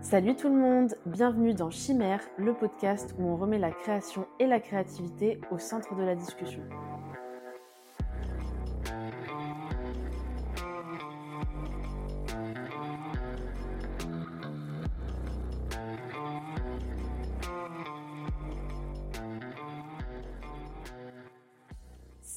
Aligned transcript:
Salut 0.00 0.36
tout 0.36 0.48
le 0.48 0.54
monde, 0.54 0.94
bienvenue 1.04 1.52
dans 1.52 1.70
Chimère, 1.70 2.20
le 2.38 2.54
podcast 2.54 3.14
où 3.18 3.24
on 3.24 3.36
remet 3.36 3.58
la 3.58 3.70
création 3.70 4.26
et 4.38 4.46
la 4.46 4.58
créativité 4.58 5.38
au 5.50 5.58
centre 5.58 5.94
de 5.94 6.02
la 6.02 6.14
discussion. 6.14 6.62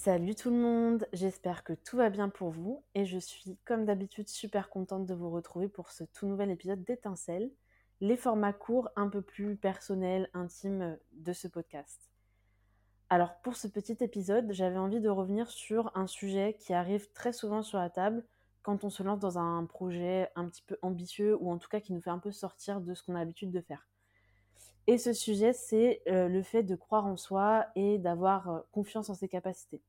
Salut 0.04 0.34
tout 0.34 0.50
le 0.50 0.58
monde, 0.58 1.06
j'espère 1.14 1.64
que 1.64 1.74
tout 1.74 1.96
va 1.96 2.10
bien 2.10 2.28
pour 2.28 2.50
vous 2.50 2.84
et 2.96 3.06
je 3.06 3.20
suis 3.20 3.56
comme 3.66 3.86
d'habitude 3.86 4.28
super 4.28 4.72
contente 4.72 5.06
de 5.06 5.14
vous 5.14 5.30
retrouver 5.30 5.68
pour 5.68 5.92
ce 5.92 6.04
tout 6.06 6.26
nouvel 6.26 6.50
épisode 6.50 6.84
d'Étincelle, 6.84 7.52
les 8.00 8.18
formats 8.18 8.52
courts 8.52 8.90
un 8.96 9.10
peu 9.10 9.22
plus 9.22 9.56
personnels, 9.56 10.28
intimes 10.34 10.98
de 11.12 11.34
ce 11.34 11.48
podcast. 11.48 12.10
Alors 13.12 13.36
pour 13.44 13.56
ce 13.56 13.68
petit 13.68 13.96
épisode, 14.00 14.52
j'avais 14.52 14.80
envie 14.80 15.02
de 15.02 15.10
revenir 15.10 15.52
sur 15.52 15.96
un 15.96 16.08
sujet 16.08 16.58
qui 16.58 16.74
arrive 16.74 17.12
très 17.14 17.32
souvent 17.32 17.62
sur 17.62 17.78
la 17.78 17.92
table 17.92 18.26
quand 18.64 18.84
on 18.84 18.90
se 18.90 19.04
lance 19.04 19.20
dans 19.20 19.38
un 19.38 19.64
projet 19.66 20.32
un 20.36 20.50
petit 20.50 20.64
peu 20.64 20.80
ambitieux 20.82 21.38
ou 21.40 21.52
en 21.52 21.60
tout 21.60 21.70
cas 21.70 21.80
qui 21.80 21.94
nous 21.94 22.02
fait 22.02 22.10
un 22.10 22.18
peu 22.18 22.32
sortir 22.32 22.82
de 22.82 22.96
ce 22.96 23.04
qu'on 23.04 23.14
a 23.14 23.20
l'habitude 23.20 23.52
de 23.52 23.62
faire. 23.62 23.88
Et 24.88 24.98
ce 24.98 25.14
sujet, 25.14 25.54
c'est 25.54 26.02
euh, 26.08 26.28
le 26.28 26.42
fait 26.42 26.64
de 26.64 26.76
croire 26.76 27.06
en 27.06 27.18
soi 27.18 27.68
et 27.76 28.00
d'avoir 28.00 28.50
euh, 28.50 28.60
confiance 28.72 29.12
en 29.12 29.14
ses 29.14 29.28
capacités. 29.28 29.80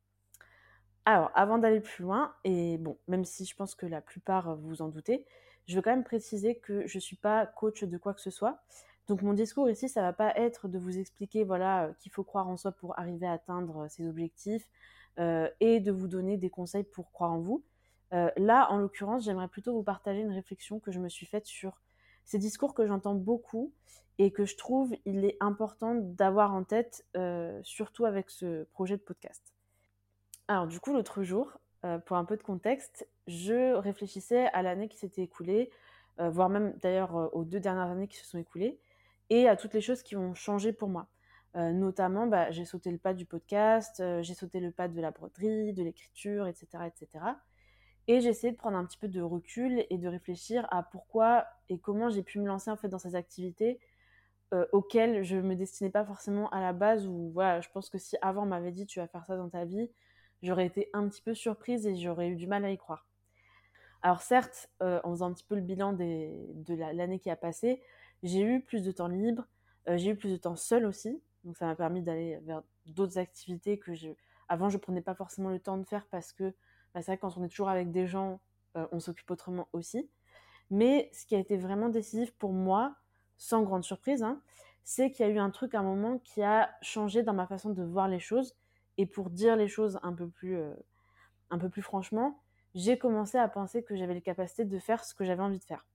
Alors, 1.04 1.32
avant 1.34 1.58
d'aller 1.58 1.80
plus 1.80 2.04
loin, 2.04 2.32
et 2.44 2.78
bon, 2.78 2.96
même 3.08 3.24
si 3.24 3.44
je 3.44 3.56
pense 3.56 3.74
que 3.74 3.86
la 3.86 4.00
plupart 4.00 4.50
euh, 4.50 4.54
vous 4.54 4.82
en 4.82 4.88
doutez, 4.88 5.26
je 5.66 5.74
veux 5.74 5.82
quand 5.82 5.90
même 5.90 6.04
préciser 6.04 6.56
que 6.56 6.86
je 6.86 6.96
ne 6.96 7.00
suis 7.00 7.16
pas 7.16 7.46
coach 7.46 7.82
de 7.82 7.98
quoi 7.98 8.14
que 8.14 8.20
ce 8.20 8.30
soit. 8.30 8.62
Donc 9.08 9.22
mon 9.22 9.32
discours 9.32 9.68
ici, 9.68 9.88
ça 9.88 10.00
va 10.00 10.12
pas 10.12 10.32
être 10.36 10.68
de 10.68 10.78
vous 10.78 10.98
expliquer 10.98 11.42
voilà 11.44 11.86
euh, 11.86 11.92
qu'il 11.98 12.12
faut 12.12 12.22
croire 12.22 12.48
en 12.48 12.56
soi 12.56 12.70
pour 12.72 12.96
arriver 12.98 13.26
à 13.26 13.32
atteindre 13.32 13.84
euh, 13.84 13.88
ses 13.88 14.06
objectifs 14.06 14.68
et 15.60 15.80
de 15.80 15.92
vous 15.92 16.08
donner 16.08 16.38
des 16.38 16.48
conseils 16.48 16.84
pour 16.84 17.12
croire 17.12 17.32
en 17.32 17.38
vous. 17.38 17.62
là, 18.12 18.68
en 18.70 18.78
l'occurrence, 18.78 19.24
j'aimerais 19.24 19.48
plutôt 19.48 19.74
vous 19.74 19.82
partager 19.82 20.20
une 20.20 20.32
réflexion 20.32 20.80
que 20.80 20.90
je 20.90 21.00
me 21.00 21.10
suis 21.10 21.26
faite 21.26 21.44
sur 21.44 21.82
ces 22.24 22.38
discours 22.38 22.72
que 22.72 22.86
j'entends 22.86 23.14
beaucoup 23.14 23.74
et 24.16 24.30
que 24.32 24.46
je 24.46 24.56
trouve 24.56 24.94
il 25.04 25.26
est 25.26 25.36
important 25.40 25.94
d'avoir 25.96 26.54
en 26.54 26.64
tête, 26.64 27.04
surtout 27.62 28.06
avec 28.06 28.30
ce 28.30 28.64
projet 28.72 28.96
de 28.96 29.02
podcast. 29.02 29.51
Alors 30.52 30.66
du 30.66 30.80
coup, 30.80 30.92
l'autre 30.92 31.22
jour, 31.22 31.58
euh, 31.86 31.98
pour 31.98 32.18
un 32.18 32.26
peu 32.26 32.36
de 32.36 32.42
contexte, 32.42 33.08
je 33.26 33.72
réfléchissais 33.72 34.48
à 34.52 34.60
l'année 34.60 34.86
qui 34.86 34.98
s'était 34.98 35.22
écoulée, 35.22 35.70
euh, 36.20 36.28
voire 36.28 36.50
même 36.50 36.74
d'ailleurs 36.82 37.16
euh, 37.16 37.28
aux 37.32 37.44
deux 37.44 37.58
dernières 37.58 37.88
années 37.88 38.06
qui 38.06 38.18
se 38.18 38.26
sont 38.26 38.36
écoulées, 38.36 38.78
et 39.30 39.48
à 39.48 39.56
toutes 39.56 39.72
les 39.72 39.80
choses 39.80 40.02
qui 40.02 40.14
ont 40.14 40.34
changé 40.34 40.74
pour 40.74 40.90
moi. 40.90 41.08
notamment, 41.54 42.26
bah, 42.26 42.50
j'ai 42.50 42.66
sauté 42.66 42.90
le 42.90 42.98
pas 42.98 43.14
du 43.14 43.24
podcast, 43.24 44.02
j'ai 44.20 44.34
sauté 44.34 44.60
le 44.60 44.70
pas 44.72 44.88
de 44.88 45.00
la 45.00 45.10
broderie, 45.10 45.72
de 45.72 45.82
l'écriture, 45.82 46.46
etc., 46.46 46.66
etc. 46.86 47.24
Et 48.08 48.20
j'ai 48.20 48.28
essayé 48.30 48.52
de 48.52 48.58
prendre 48.58 48.76
un 48.76 48.84
petit 48.84 48.98
peu 48.98 49.08
de 49.08 49.22
recul 49.22 49.86
et 49.88 49.98
de 49.98 50.08
réfléchir 50.08 50.66
à 50.70 50.82
pourquoi 50.82 51.46
et 51.70 51.78
comment 51.78 52.10
j'ai 52.10 52.22
pu 52.22 52.40
me 52.40 52.46
lancer 52.46 52.70
en 52.70 52.76
fait 52.76 52.88
dans 52.88 52.98
ces 52.98 53.14
activités 53.14 53.80
auxquelles 54.72 55.24
je 55.24 55.36
me 55.36 55.54
destinais 55.56 55.90
pas 55.90 56.04
forcément 56.04 56.50
à 56.50 56.60
la 56.60 56.72
base. 56.74 57.06
Ou 57.06 57.30
voilà, 57.32 57.60
je 57.60 57.68
pense 57.70 57.88
que 57.90 57.98
si 57.98 58.16
avant 58.22 58.42
on 58.44 58.46
m'avait 58.46 58.72
dit 58.72 58.86
tu 58.86 59.00
vas 59.00 59.06
faire 59.06 59.24
ça 59.26 59.36
dans 59.36 59.48
ta 59.48 59.64
vie, 59.64 59.90
j'aurais 60.42 60.66
été 60.66 60.90
un 60.92 61.08
petit 61.08 61.22
peu 61.22 61.34
surprise 61.34 61.86
et 61.86 61.96
j'aurais 61.96 62.28
eu 62.28 62.36
du 62.36 62.46
mal 62.46 62.64
à 62.64 62.70
y 62.70 62.76
croire. 62.76 63.06
Alors 64.02 64.20
certes, 64.20 64.68
euh, 64.82 65.00
en 65.04 65.10
faisant 65.10 65.26
un 65.26 65.32
petit 65.32 65.44
peu 65.44 65.54
le 65.54 65.60
bilan 65.60 65.92
de 65.92 66.74
l'année 66.74 67.20
qui 67.20 67.30
a 67.30 67.36
passé, 67.36 67.80
j'ai 68.22 68.40
eu 68.40 68.60
plus 68.60 68.82
de 68.82 68.90
temps 68.90 69.08
libre, 69.08 69.46
euh, 69.88 69.96
j'ai 69.96 70.10
eu 70.10 70.16
plus 70.16 70.32
de 70.32 70.36
temps 70.36 70.56
seul 70.56 70.84
aussi, 70.86 71.22
donc 71.44 71.56
ça 71.56 71.66
m'a 71.66 71.76
permis 71.76 72.02
d'aller 72.02 72.38
vers 72.42 72.62
d'autres 72.86 73.18
activités 73.18 73.78
que 73.78 73.94
je, 73.94 74.08
avant 74.48 74.68
je 74.68 74.78
prenais 74.78 75.02
pas 75.02 75.14
forcément 75.14 75.50
le 75.50 75.60
temps 75.60 75.78
de 75.78 75.84
faire 75.84 76.06
parce 76.06 76.32
que 76.32 76.54
bah, 76.94 77.02
c'est 77.02 77.12
vrai 77.12 77.18
quand 77.18 77.36
on 77.36 77.44
est 77.44 77.48
toujours 77.48 77.68
avec 77.68 77.92
des 77.92 78.06
gens, 78.06 78.40
euh, 78.76 78.86
on 78.90 78.98
s'occupe 78.98 79.30
autrement 79.30 79.68
aussi. 79.72 80.10
Mais 80.70 81.10
ce 81.12 81.26
qui 81.26 81.36
a 81.36 81.38
été 81.38 81.56
vraiment 81.56 81.88
décisif 81.88 82.32
pour 82.32 82.52
moi, 82.52 82.96
sans 83.36 83.62
grande 83.62 83.84
surprise, 83.84 84.22
hein, 84.22 84.40
c'est 84.84 85.10
qu'il 85.10 85.26
y 85.26 85.28
a 85.28 85.32
eu 85.32 85.38
un 85.38 85.50
truc 85.50 85.74
à 85.74 85.80
un 85.80 85.82
moment 85.82 86.18
qui 86.18 86.42
a 86.42 86.70
changé 86.80 87.22
dans 87.22 87.34
ma 87.34 87.46
façon 87.46 87.70
de 87.70 87.82
voir 87.82 88.08
les 88.08 88.18
choses 88.18 88.56
et 88.98 89.06
pour 89.06 89.30
dire 89.30 89.56
les 89.56 89.68
choses 89.68 89.98
un 90.02 90.12
peu 90.12 90.28
plus, 90.28 90.56
euh, 90.56 90.74
un 91.50 91.58
peu 91.58 91.68
plus 91.68 91.82
franchement, 91.82 92.40
j'ai 92.74 92.98
commencé 92.98 93.38
à 93.38 93.48
penser 93.48 93.82
que 93.82 93.96
j'avais 93.96 94.14
les 94.14 94.22
capacités 94.22 94.64
de 94.64 94.78
faire 94.78 95.04
ce 95.04 95.14
que 95.14 95.24
j'avais 95.24 95.42
envie 95.42 95.58
de 95.58 95.64
faire. 95.64 95.86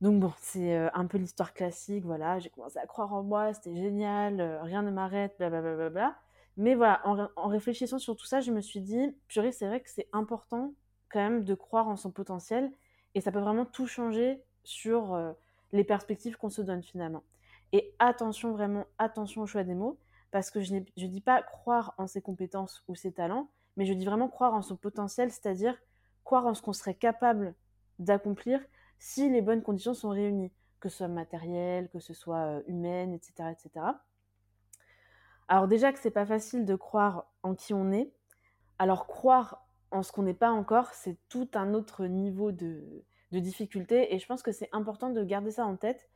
Donc 0.00 0.20
bon, 0.20 0.32
c'est 0.38 0.76
euh, 0.76 0.88
un 0.94 1.06
peu 1.06 1.18
l'histoire 1.18 1.54
classique, 1.54 2.04
voilà, 2.04 2.38
j'ai 2.38 2.50
commencé 2.50 2.78
à 2.78 2.86
croire 2.86 3.12
en 3.14 3.22
moi, 3.22 3.54
c'était 3.54 3.74
génial, 3.74 4.40
euh, 4.40 4.62
rien 4.62 4.82
ne 4.82 4.90
m'arrête, 4.90 5.34
blablabla. 5.38 5.90
Bla. 5.90 6.16
Mais 6.58 6.74
voilà, 6.74 7.02
en, 7.04 7.48
réfléchissant 7.48 7.98
sur 7.98 8.16
tout 8.16 8.24
ça, 8.24 8.40
je 8.40 8.50
me 8.50 8.60
suis 8.60 8.80
dit, 8.80 9.14
purée, 9.28 9.52
c'est 9.52 9.66
vrai 9.66 9.80
que 9.80 9.90
c'est 9.90 10.08
important 10.12 10.72
quand 11.10 11.20
même 11.20 11.44
de 11.44 11.54
croire 11.54 11.88
en 11.88 11.96
son 11.96 12.10
potentiel 12.10 12.72
et 13.14 13.20
ça 13.20 13.30
peut 13.30 13.40
vraiment 13.40 13.66
tout 13.66 13.86
changer 13.86 14.42
sur 14.64 15.34
les 15.72 15.84
perspectives 15.84 16.36
qu'on 16.38 16.48
se 16.48 16.62
donne 16.62 16.82
finalement. 16.82 17.22
Et 17.72 17.94
attention, 17.98 18.52
vraiment, 18.52 18.86
attention 18.98 19.42
au 19.42 19.46
choix 19.46 19.64
des 19.64 19.74
mots, 19.74 19.98
parce 20.30 20.50
que 20.50 20.60
je 20.60 20.74
ne 20.74 21.06
dis 21.06 21.20
pas 21.20 21.42
croire 21.42 21.94
en 21.98 22.06
ses 22.06 22.20
compétences 22.20 22.84
ou 22.88 22.94
ses 22.94 23.12
talents, 23.12 23.48
mais 23.76 23.86
je 23.86 23.92
dis 23.92 24.04
vraiment 24.04 24.28
croire 24.28 24.54
en 24.54 24.62
son 24.62 24.76
potentiel, 24.76 25.30
c'est-à-dire 25.30 25.76
croire 26.24 26.46
en 26.46 26.54
ce 26.54 26.62
qu'on 26.62 26.72
serait 26.72 26.94
capable 26.94 27.54
d'accomplir 27.98 28.60
si 28.98 29.30
les 29.30 29.42
bonnes 29.42 29.62
conditions 29.62 29.94
sont 29.94 30.08
réunies, 30.08 30.52
que 30.80 30.88
ce 30.88 30.98
soit 30.98 31.08
matériel, 31.08 31.88
que 31.90 32.00
ce 32.00 32.14
soit 32.14 32.46
euh, 32.46 32.62
humaine, 32.66 33.12
etc., 33.12 33.50
etc. 33.50 33.86
Alors 35.48 35.68
déjà 35.68 35.92
que 35.92 35.98
c'est 35.98 36.10
pas 36.10 36.26
facile 36.26 36.64
de 36.64 36.74
croire 36.74 37.30
en 37.42 37.54
qui 37.54 37.72
on 37.74 37.92
est, 37.92 38.10
alors 38.78 39.06
croire 39.06 39.66
en 39.90 40.02
ce 40.02 40.10
qu'on 40.10 40.22
n'est 40.22 40.34
pas 40.34 40.50
encore, 40.50 40.92
c'est 40.92 41.16
tout 41.28 41.48
un 41.54 41.72
autre 41.72 42.06
niveau 42.06 42.50
de, 42.50 43.04
de 43.32 43.38
difficulté 43.38 44.14
et 44.14 44.18
je 44.18 44.26
pense 44.26 44.42
que 44.42 44.52
c'est 44.52 44.68
important 44.72 45.10
de 45.10 45.22
garder 45.22 45.52
ça 45.52 45.64
en 45.64 45.76
tête 45.76 46.08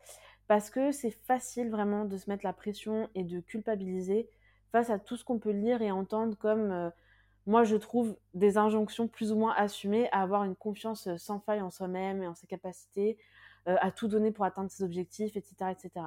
parce 0.51 0.69
que 0.69 0.91
c'est 0.91 1.13
facile 1.13 1.71
vraiment 1.71 2.05
de 2.05 2.17
se 2.17 2.29
mettre 2.29 2.45
la 2.45 2.53
pression 2.53 3.09
et 3.15 3.23
de 3.23 3.39
culpabiliser 3.39 4.29
face 4.73 4.91
à 4.91 4.99
tout 4.99 5.17
ce 5.17 5.23
qu'on 5.23 5.39
peut 5.39 5.53
lire 5.53 5.81
et 5.81 5.93
entendre 5.93 6.37
comme, 6.37 6.73
euh, 6.73 6.91
moi 7.47 7.63
je 7.63 7.77
trouve, 7.77 8.17
des 8.35 8.59
injonctions 8.59 9.07
plus 9.07 9.31
ou 9.31 9.37
moins 9.37 9.55
assumées 9.57 10.09
à 10.11 10.23
avoir 10.23 10.43
une 10.43 10.57
confiance 10.57 11.07
euh, 11.07 11.17
sans 11.19 11.39
faille 11.39 11.61
en 11.61 11.71
soi-même 11.71 12.21
et 12.25 12.27
en 12.27 12.35
ses 12.35 12.49
capacités, 12.49 13.17
euh, 13.69 13.77
à 13.81 13.93
tout 13.93 14.09
donner 14.09 14.33
pour 14.33 14.45
atteindre 14.45 14.73
ses 14.73 14.83
objectifs, 14.83 15.37
etc., 15.37 15.71
etc. 15.71 16.07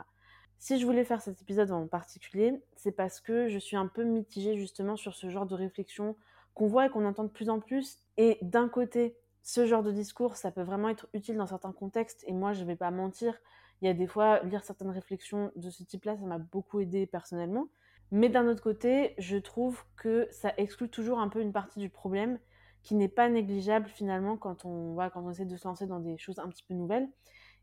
Si 0.60 0.78
je 0.78 0.86
voulais 0.86 1.06
faire 1.06 1.22
cet 1.22 1.42
épisode 1.42 1.72
en 1.72 1.88
particulier, 1.88 2.62
c'est 2.76 2.92
parce 2.92 3.22
que 3.22 3.48
je 3.48 3.60
suis 3.60 3.78
un 3.78 3.88
peu 3.88 4.04
mitigée 4.04 4.58
justement 4.58 4.98
sur 4.98 5.16
ce 5.16 5.30
genre 5.30 5.46
de 5.46 5.56
réflexion 5.56 6.18
qu'on 6.54 6.68
voit 6.68 6.88
et 6.88 6.90
qu'on 6.90 7.06
entend 7.06 7.24
de 7.24 7.30
plus 7.30 7.50
en 7.50 7.62
plus. 7.62 7.98
Et 8.18 8.40
d'un 8.42 8.68
côté, 8.68 9.16
ce 9.42 9.66
genre 9.66 9.84
de 9.84 9.92
discours, 9.94 10.36
ça 10.36 10.52
peut 10.52 10.64
vraiment 10.64 10.90
être 10.90 11.08
utile 11.14 11.38
dans 11.38 11.48
certains 11.48 11.72
contextes, 11.72 12.26
et 12.28 12.34
moi 12.34 12.52
je 12.52 12.64
ne 12.64 12.68
vais 12.68 12.76
pas 12.76 12.92
mentir, 12.92 13.40
il 13.84 13.88
y 13.88 13.90
a 13.90 13.94
des 13.94 14.08
fois, 14.08 14.40
lire 14.44 14.64
certaines 14.64 14.92
réflexions 14.92 15.52
de 15.58 15.70
ce 15.70 15.84
type-là, 15.84 16.16
ça 16.16 16.24
m'a 16.26 16.38
beaucoup 16.38 16.80
aidé 16.80 17.06
personnellement. 17.06 17.68
Mais 18.12 18.30
d'un 18.30 18.48
autre 18.48 18.64
côté, 18.64 19.14
je 19.18 19.36
trouve 19.36 19.84
que 19.98 20.26
ça 20.32 20.54
exclut 20.56 20.88
toujours 20.88 21.20
un 21.20 21.28
peu 21.28 21.42
une 21.42 21.52
partie 21.52 21.80
du 21.80 21.90
problème 21.90 22.40
qui 22.82 22.96
n'est 22.96 23.10
pas 23.10 23.28
négligeable 23.28 23.90
finalement 23.90 24.38
quand 24.38 24.64
on, 24.64 24.94
voilà, 24.94 25.10
quand 25.10 25.22
on 25.22 25.32
essaie 25.32 25.44
de 25.44 25.58
se 25.58 25.68
lancer 25.68 25.86
dans 25.86 26.00
des 26.00 26.18
choses 26.18 26.40
un 26.40 26.48
petit 26.48 26.64
peu 26.64 26.74
nouvelles. 26.74 27.10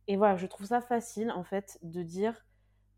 Et 0.08 0.18
voilà, 0.18 0.36
je 0.36 0.46
trouve 0.46 0.66
ça 0.66 0.82
facile 0.82 1.30
en 1.30 1.42
fait 1.42 1.78
de 1.82 2.02
dire 2.02 2.44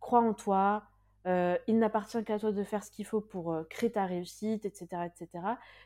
crois 0.00 0.20
en 0.20 0.34
toi, 0.34 0.82
euh, 1.28 1.56
il 1.68 1.78
n'appartient 1.78 2.24
qu'à 2.24 2.40
toi 2.40 2.50
de 2.50 2.64
faire 2.64 2.82
ce 2.82 2.90
qu'il 2.90 3.06
faut 3.06 3.20
pour 3.20 3.52
euh, 3.52 3.62
créer 3.70 3.92
ta 3.92 4.04
réussite, 4.04 4.64
etc., 4.64 5.02
etc. 5.06 5.28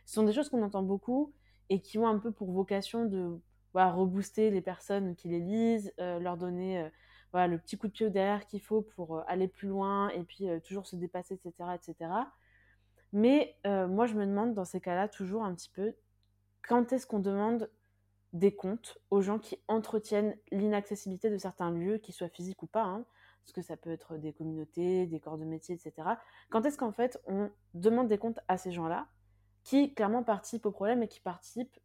Ce 0.06 0.14
sont 0.14 0.22
des 0.22 0.32
choses 0.32 0.48
qu'on 0.48 0.62
entend 0.62 0.82
beaucoup 0.82 1.34
et 1.68 1.82
qui 1.82 1.98
ont 1.98 2.08
un 2.08 2.18
peu 2.18 2.32
pour 2.32 2.50
vocation 2.50 3.04
de 3.04 3.38
voilà, 3.74 3.92
rebooster 3.92 4.50
les 4.50 4.62
personnes 4.62 5.14
qui 5.16 5.28
les 5.28 5.40
lisent, 5.40 5.92
euh, 6.00 6.18
leur 6.18 6.38
donner 6.38 6.88
voilà, 7.32 7.48
le 7.48 7.58
petit 7.58 7.76
coup 7.76 7.88
de 7.88 7.92
pied 7.92 8.10
derrière 8.10 8.46
qu'il 8.46 8.60
faut 8.60 8.82
pour 8.82 9.22
aller 9.28 9.48
plus 9.48 9.68
loin 9.68 10.08
et 10.10 10.22
puis 10.22 10.46
toujours 10.66 10.86
se 10.86 10.96
dépasser, 10.96 11.34
etc. 11.34 11.70
etc. 11.74 12.10
Mais 13.12 13.56
moi, 13.64 14.06
je 14.06 14.14
me 14.14 14.26
demande 14.26 14.54
dans 14.54 14.64
ces 14.64 14.80
cas-là 14.80 15.08
toujours 15.08 15.44
un 15.44 15.54
petit 15.54 15.70
peu 15.70 15.94
quand 16.66 16.92
est-ce 16.92 17.06
qu'on 17.06 17.20
demande 17.20 17.70
des 18.32 18.54
comptes 18.54 18.98
aux 19.10 19.22
gens 19.22 19.38
qui 19.38 19.58
entretiennent 19.68 20.36
l'inaccessibilité 20.50 21.30
de 21.30 21.38
certains 21.38 21.70
lieux, 21.70 21.98
qu'ils 21.98 22.14
soient 22.14 22.28
physiques 22.28 22.62
ou 22.62 22.66
pas, 22.66 22.82
hein, 22.82 23.04
parce 23.44 23.52
que 23.52 23.62
ça 23.62 23.76
peut 23.76 23.90
être 23.90 24.16
des 24.16 24.32
communautés, 24.32 25.06
des 25.06 25.20
corps 25.20 25.38
de 25.38 25.44
métier, 25.44 25.74
etc. 25.76 26.08
Quand 26.50 26.66
est-ce 26.66 26.76
qu'en 26.76 26.92
fait 26.92 27.20
on 27.26 27.50
demande 27.74 28.08
des 28.08 28.18
comptes 28.18 28.40
à 28.48 28.58
ces 28.58 28.72
gens-là, 28.72 29.06
qui 29.62 29.94
clairement 29.94 30.22
participent 30.22 30.66
au 30.66 30.70
problème 30.70 31.02
et 31.02 31.08
qui 31.08 31.20
participent 31.20 31.78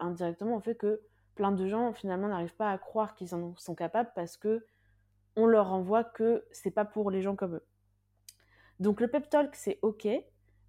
indirectement 0.00 0.56
au 0.56 0.60
fait 0.60 0.74
que 0.74 1.02
plein 1.34 1.52
de 1.52 1.66
gens 1.66 1.92
finalement 1.92 2.28
n'arrivent 2.28 2.56
pas 2.56 2.70
à 2.70 2.78
croire 2.78 3.14
qu'ils 3.14 3.34
en 3.34 3.54
sont 3.56 3.74
capables 3.74 4.10
parce 4.14 4.36
que 4.36 4.64
on 5.36 5.46
leur 5.46 5.68
renvoie 5.68 6.04
que 6.04 6.44
c'est 6.50 6.70
pas 6.70 6.84
pour 6.84 7.10
les 7.10 7.22
gens 7.22 7.36
comme 7.36 7.56
eux. 7.56 7.64
Donc 8.80 9.00
le 9.00 9.08
pep 9.08 9.28
talk, 9.28 9.54
c'est 9.54 9.78
ok, 9.82 10.08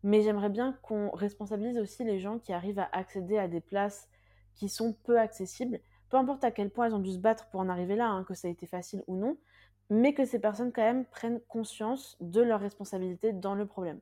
mais 0.04 0.22
j'aimerais 0.22 0.50
bien 0.50 0.74
qu'on 0.82 1.12
responsabilise 1.12 1.78
aussi 1.78 2.04
les 2.04 2.20
gens 2.20 2.40
qui 2.40 2.54
arrivent 2.54 2.80
à 2.80 2.90
accéder 2.92 3.38
à 3.38 3.48
des 3.48 3.62
places 3.62 4.10
qui 4.56 4.70
sont 4.70 4.94
peu 5.04 5.20
accessibles, 5.20 5.80
peu 6.10 6.18
importe 6.18 6.44
à 6.44 6.52
quel 6.52 6.70
point 6.70 6.88
elles 6.88 6.96
ont 6.96 7.00
dû 7.00 7.12
se 7.12 7.20
battre 7.20 7.48
pour 7.50 7.60
en 7.60 7.70
arriver 7.70 7.96
là, 7.96 8.08
hein, 8.08 8.24
que 8.24 8.34
ça 8.34 8.48
a 8.48 8.52
été 8.52 8.66
facile 8.66 9.04
ou 9.08 9.16
non, 9.16 9.38
mais 9.90 10.14
que 10.14 10.26
ces 10.26 10.40
personnes 10.40 10.72
quand 10.72 10.82
même 10.82 11.06
prennent 11.06 11.40
conscience 11.48 12.18
de 12.20 12.42
leur 12.42 12.60
responsabilité 12.60 13.32
dans 13.32 13.56
le 13.56 13.66
problème. 13.66 14.00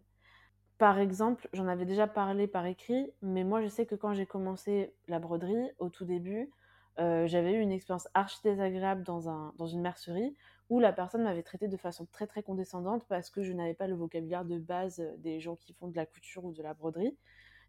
Par 0.77 0.99
exemple, 0.99 1.49
j'en 1.53 1.67
avais 1.67 1.85
déjà 1.85 2.07
parlé 2.07 2.47
par 2.47 2.65
écrit, 2.65 3.11
mais 3.21 3.43
moi 3.43 3.61
je 3.61 3.67
sais 3.67 3.85
que 3.85 3.95
quand 3.95 4.13
j'ai 4.13 4.25
commencé 4.25 4.93
la 5.07 5.19
broderie, 5.19 5.71
au 5.79 5.89
tout 5.89 6.05
début, 6.05 6.51
euh, 6.99 7.27
j'avais 7.27 7.53
eu 7.53 7.61
une 7.61 7.71
expérience 7.71 8.07
archi 8.13 8.39
désagréable 8.43 9.03
dans, 9.03 9.29
un, 9.29 9.53
dans 9.57 9.67
une 9.67 9.81
mercerie 9.81 10.35
où 10.69 10.79
la 10.79 10.91
personne 10.91 11.23
m'avait 11.23 11.43
traité 11.43 11.67
de 11.67 11.77
façon 11.77 12.07
très 12.11 12.27
très 12.27 12.43
condescendante 12.43 13.05
parce 13.07 13.29
que 13.29 13.43
je 13.43 13.53
n'avais 13.53 13.73
pas 13.73 13.87
le 13.87 13.95
vocabulaire 13.95 14.45
de 14.45 14.57
base 14.57 15.01
des 15.19 15.39
gens 15.39 15.55
qui 15.55 15.73
font 15.73 15.87
de 15.87 15.95
la 15.95 16.05
couture 16.05 16.43
ou 16.43 16.51
de 16.51 16.61
la 16.61 16.73
broderie. 16.73 17.15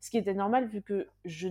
Ce 0.00 0.10
qui 0.10 0.18
était 0.18 0.34
normal 0.34 0.66
vu 0.66 0.82
que 0.82 1.08
je, 1.24 1.48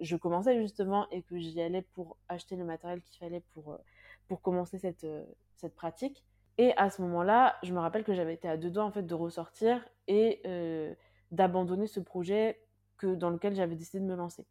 je 0.00 0.16
commençais 0.16 0.60
justement 0.60 1.08
et 1.10 1.22
que 1.22 1.38
j'y 1.38 1.60
allais 1.60 1.82
pour 1.82 2.16
acheter 2.28 2.56
le 2.56 2.64
matériel 2.64 3.02
qu'il 3.02 3.18
fallait 3.18 3.42
pour, 3.52 3.72
euh, 3.72 3.78
pour 4.28 4.42
commencer 4.42 4.78
cette, 4.78 5.04
euh, 5.04 5.24
cette 5.56 5.74
pratique. 5.74 6.24
Et 6.58 6.74
à 6.76 6.90
ce 6.90 7.00
moment-là, 7.02 7.56
je 7.62 7.72
me 7.72 7.78
rappelle 7.78 8.04
que 8.04 8.14
j'avais 8.14 8.34
été 8.34 8.48
à 8.48 8.56
deux 8.56 8.70
doigts 8.70 8.84
en 8.84 8.90
fait 8.90 9.02
de 9.02 9.14
ressortir 9.14 9.86
et 10.08 10.42
d'abandonner 11.30 11.86
ce 11.86 12.00
projet 12.00 12.60
que, 12.98 13.14
dans 13.14 13.30
lequel 13.30 13.54
j'avais 13.54 13.76
décidé 13.76 14.00
de 14.00 14.04
me 14.04 14.16
lancer. 14.16 14.44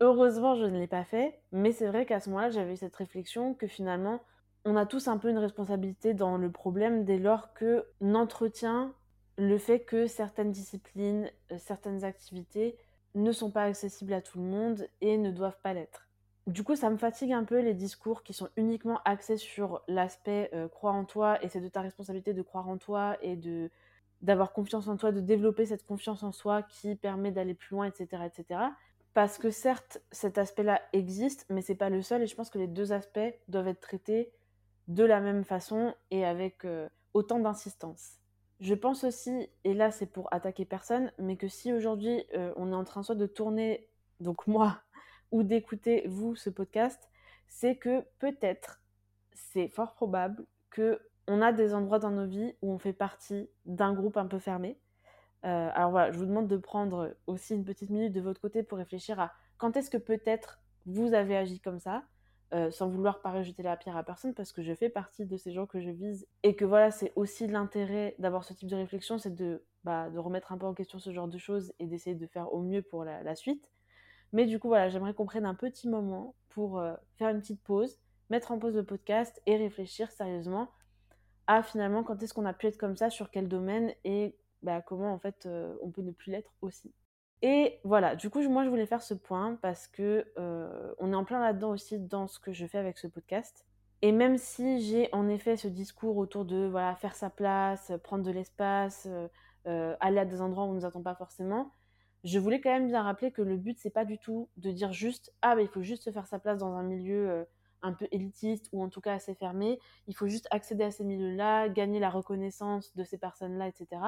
Heureusement, 0.00 0.54
je 0.54 0.64
ne 0.64 0.78
l'ai 0.78 0.86
pas 0.86 1.04
fait, 1.04 1.40
mais 1.52 1.72
c'est 1.72 1.86
vrai 1.86 2.04
qu'à 2.04 2.20
ce 2.20 2.28
moment-là, 2.30 2.50
j'avais 2.50 2.76
cette 2.76 2.96
réflexion 2.96 3.54
que 3.54 3.66
finalement, 3.66 4.20
on 4.64 4.76
a 4.76 4.86
tous 4.86 5.08
un 5.08 5.18
peu 5.18 5.28
une 5.30 5.38
responsabilité 5.38 6.14
dans 6.14 6.36
le 6.36 6.50
problème 6.50 7.04
dès 7.04 7.18
lors 7.18 7.52
que 7.54 7.86
entretient 8.02 8.94
le 9.36 9.58
fait 9.58 9.80
que 9.80 10.06
certaines 10.06 10.52
disciplines, 10.52 11.30
euh, 11.52 11.58
certaines 11.58 12.04
activités 12.04 12.76
ne 13.14 13.32
sont 13.32 13.50
pas 13.50 13.64
accessibles 13.64 14.12
à 14.12 14.20
tout 14.20 14.38
le 14.38 14.44
monde 14.44 14.88
et 15.00 15.16
ne 15.18 15.30
doivent 15.30 15.58
pas 15.62 15.74
l'être. 15.74 16.08
Du 16.46 16.62
coup, 16.62 16.76
ça 16.76 16.90
me 16.90 16.96
fatigue 16.96 17.32
un 17.32 17.44
peu 17.44 17.60
les 17.60 17.74
discours 17.74 18.22
qui 18.22 18.34
sont 18.34 18.48
uniquement 18.56 19.00
axés 19.04 19.36
sur 19.38 19.82
l'aspect 19.88 20.50
euh, 20.52 20.68
croire 20.68 20.94
en 20.94 21.04
toi 21.04 21.42
et 21.42 21.48
c'est 21.48 21.60
de 21.60 21.68
ta 21.68 21.80
responsabilité 21.80 22.34
de 22.34 22.42
croire 22.42 22.68
en 22.68 22.76
toi 22.78 23.16
et 23.22 23.36
de 23.36 23.70
d'avoir 24.22 24.52
confiance 24.54 24.88
en 24.88 24.96
toi, 24.96 25.12
de 25.12 25.20
développer 25.20 25.66
cette 25.66 25.84
confiance 25.84 26.22
en 26.22 26.32
soi 26.32 26.62
qui 26.62 26.94
permet 26.96 27.30
d'aller 27.30 27.52
plus 27.52 27.74
loin, 27.74 27.84
etc., 27.84 28.22
etc. 28.24 28.60
Parce 29.14 29.38
que 29.38 29.50
certes, 29.50 30.02
cet 30.10 30.38
aspect-là 30.38 30.82
existe, 30.92 31.46
mais 31.48 31.62
c'est 31.62 31.76
pas 31.76 31.88
le 31.88 32.02
seul 32.02 32.22
et 32.22 32.26
je 32.26 32.34
pense 32.34 32.50
que 32.50 32.58
les 32.58 32.66
deux 32.66 32.92
aspects 32.92 33.20
doivent 33.48 33.68
être 33.68 33.80
traités 33.80 34.32
de 34.88 35.04
la 35.04 35.20
même 35.20 35.44
façon 35.44 35.94
et 36.10 36.24
avec 36.24 36.64
euh, 36.64 36.88
autant 37.14 37.38
d'insistance. 37.38 38.18
Je 38.60 38.74
pense 38.74 39.04
aussi, 39.04 39.48
et 39.62 39.72
là 39.72 39.92
c'est 39.92 40.06
pour 40.06 40.32
attaquer 40.32 40.64
personne, 40.64 41.12
mais 41.18 41.36
que 41.36 41.48
si 41.48 41.72
aujourd'hui 41.72 42.24
euh, 42.34 42.52
on 42.56 42.72
est 42.72 42.76
en 42.76 42.84
train 42.84 43.04
soit 43.04 43.14
de 43.14 43.26
tourner, 43.26 43.88
donc 44.18 44.46
moi, 44.48 44.80
ou 45.30 45.44
d'écouter 45.44 46.04
vous 46.08 46.34
ce 46.34 46.50
podcast, 46.50 47.08
c'est 47.46 47.76
que 47.76 48.04
peut-être, 48.18 48.82
c'est 49.32 49.68
fort 49.68 49.94
probable 49.94 50.44
que 50.70 51.00
on 51.26 51.40
a 51.40 51.52
des 51.52 51.72
endroits 51.72 52.00
dans 52.00 52.10
nos 52.10 52.26
vies 52.26 52.54
où 52.62 52.72
on 52.72 52.78
fait 52.78 52.92
partie 52.92 53.48
d'un 53.64 53.94
groupe 53.94 54.16
un 54.16 54.26
peu 54.26 54.38
fermé. 54.38 54.76
Euh, 55.44 55.70
alors 55.74 55.90
voilà, 55.90 56.10
je 56.10 56.18
vous 56.18 56.26
demande 56.26 56.48
de 56.48 56.56
prendre 56.56 57.14
aussi 57.26 57.54
une 57.54 57.64
petite 57.64 57.90
minute 57.90 58.12
de 58.12 58.20
votre 58.20 58.40
côté 58.40 58.62
pour 58.62 58.78
réfléchir 58.78 59.20
à 59.20 59.32
quand 59.58 59.76
est-ce 59.76 59.90
que 59.90 59.98
peut-être 59.98 60.60
vous 60.86 61.14
avez 61.14 61.36
agi 61.36 61.60
comme 61.60 61.78
ça, 61.78 62.04
euh, 62.54 62.70
sans 62.70 62.88
vouloir 62.88 63.20
pas 63.20 63.42
jeter 63.42 63.62
la 63.62 63.76
pierre 63.76 63.96
à 63.96 64.04
personne, 64.04 64.34
parce 64.34 64.52
que 64.52 64.62
je 64.62 64.74
fais 64.74 64.88
partie 64.88 65.26
de 65.26 65.36
ces 65.36 65.52
gens 65.52 65.66
que 65.66 65.80
je 65.80 65.90
vise, 65.90 66.26
et 66.42 66.54
que 66.54 66.64
voilà, 66.64 66.90
c'est 66.90 67.12
aussi 67.16 67.46
l'intérêt 67.46 68.14
d'avoir 68.18 68.44
ce 68.44 68.52
type 68.52 68.68
de 68.68 68.76
réflexion, 68.76 69.18
c'est 69.18 69.34
de, 69.34 69.64
bah, 69.82 70.08
de 70.10 70.18
remettre 70.18 70.52
un 70.52 70.58
peu 70.58 70.66
en 70.66 70.74
question 70.74 70.98
ce 70.98 71.12
genre 71.12 71.28
de 71.28 71.38
choses 71.38 71.72
et 71.78 71.86
d'essayer 71.86 72.14
de 72.14 72.26
faire 72.26 72.52
au 72.52 72.60
mieux 72.62 72.82
pour 72.82 73.04
la, 73.04 73.34
suite. 73.34 73.68
Mais 74.32 74.46
du 74.46 74.58
coup, 74.58 74.68
voilà, 74.68 74.88
j'aimerais 74.88 75.14
qu'on 75.14 75.26
prenne 75.26 75.46
un 75.46 75.54
petit 75.54 75.88
moment 75.88 76.34
pour 76.50 76.78
euh, 76.78 76.94
faire 77.18 77.28
une 77.28 77.40
petite 77.40 77.62
pause, 77.62 77.98
mettre 78.30 78.52
en 78.52 78.58
pause 78.58 78.76
le 78.76 78.84
podcast 78.84 79.42
et 79.46 79.56
réfléchir 79.56 80.10
sérieusement 80.10 80.68
à 81.46 81.62
finalement 81.62 82.02
quand 82.02 82.22
est-ce 82.22 82.32
qu'on 82.32 82.46
a 82.46 82.54
pu 82.54 82.66
être 82.66 82.78
comme 82.78 82.96
ça, 82.96 83.10
sur 83.10 83.30
quel 83.30 83.48
domaine 83.48 83.92
et 84.04 84.36
bah, 84.64 84.80
comment 84.80 85.12
en 85.12 85.18
fait 85.18 85.46
euh, 85.46 85.76
on 85.82 85.90
peut 85.90 86.02
ne 86.02 86.10
plus 86.10 86.32
l'être 86.32 86.52
aussi. 86.62 86.92
Et 87.42 87.78
voilà, 87.84 88.16
du 88.16 88.30
coup, 88.30 88.40
moi 88.48 88.64
je 88.64 88.70
voulais 88.70 88.86
faire 88.86 89.02
ce 89.02 89.12
point 89.12 89.56
parce 89.60 89.86
que 89.86 90.26
euh, 90.38 90.94
on 90.98 91.12
est 91.12 91.16
en 91.16 91.24
plein 91.24 91.40
là-dedans 91.40 91.70
aussi 91.70 91.98
dans 91.98 92.26
ce 92.26 92.40
que 92.40 92.52
je 92.52 92.66
fais 92.66 92.78
avec 92.78 92.96
ce 92.98 93.06
podcast. 93.06 93.66
Et 94.00 94.12
même 94.12 94.38
si 94.38 94.80
j'ai 94.80 95.08
en 95.12 95.28
effet 95.28 95.56
ce 95.56 95.68
discours 95.68 96.16
autour 96.16 96.44
de 96.44 96.66
voilà 96.66 96.94
faire 96.96 97.14
sa 97.14 97.30
place, 97.30 97.92
prendre 98.02 98.24
de 98.24 98.30
l'espace, 98.30 99.06
euh, 99.66 99.96
aller 100.00 100.18
à 100.18 100.24
des 100.24 100.40
endroits 100.40 100.64
où 100.64 100.68
on 100.68 100.72
ne 100.72 100.78
nous 100.78 100.86
attend 100.86 101.02
pas 101.02 101.14
forcément, 101.14 101.70
je 102.22 102.38
voulais 102.38 102.60
quand 102.60 102.70
même 102.70 102.86
bien 102.88 103.02
rappeler 103.02 103.30
que 103.30 103.42
le 103.42 103.56
but 103.58 103.78
c'est 103.78 103.90
pas 103.90 104.06
du 104.06 104.18
tout 104.18 104.48
de 104.56 104.70
dire 104.70 104.92
juste 104.92 105.32
ah 105.42 105.54
bah 105.54 105.62
il 105.62 105.68
faut 105.68 105.82
juste 105.82 106.04
se 106.04 106.10
faire 106.10 106.26
sa 106.26 106.38
place 106.38 106.58
dans 106.58 106.74
un 106.74 106.82
milieu 106.82 107.46
un 107.84 107.92
peu 107.92 108.08
élitiste 108.10 108.68
ou 108.72 108.82
en 108.82 108.88
tout 108.88 109.00
cas 109.00 109.12
assez 109.12 109.34
fermé. 109.34 109.78
Il 110.08 110.16
faut 110.16 110.26
juste 110.26 110.48
accéder 110.50 110.84
à 110.84 110.90
ces 110.90 111.04
milieux-là, 111.04 111.68
gagner 111.68 112.00
la 112.00 112.10
reconnaissance 112.10 112.94
de 112.96 113.04
ces 113.04 113.18
personnes-là, 113.18 113.68
etc. 113.68 114.00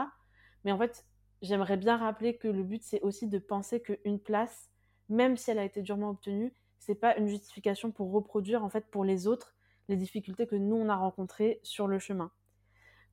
Mais 0.67 0.73
en 0.73 0.79
fait, 0.79 1.07
j'aimerais 1.43 1.77
bien 1.77 1.97
rappeler 1.97 2.37
que 2.37 2.49
le 2.49 2.65
but, 2.65 2.83
c'est 2.83 3.01
aussi 3.03 3.29
de 3.29 3.39
penser 3.39 3.81
qu'une 3.81 4.19
place, 4.19 4.69
même 5.09 5.37
si 5.37 5.53
elle 5.53 5.61
a 5.61 5.65
été 5.65 5.81
durement 5.81 6.11
obtenue, 6.11 6.53
c'est 6.81 6.97
pas 6.97 7.17
une 7.17 7.29
justification 7.29 7.93
pour 7.93 8.11
reproduire 8.11 8.65
en 8.65 8.69
fait 8.69 8.85
pour 8.91 9.05
les 9.05 9.29
autres 9.29 9.55
les 9.89 9.97
difficultés 9.97 10.49
que 10.49 10.57
nous 10.57 10.75
on 10.75 10.89
a 10.89 10.97
rencontrées 10.97 11.61
sur 11.63 11.87
le 11.87 12.01
chemin. 12.01 12.33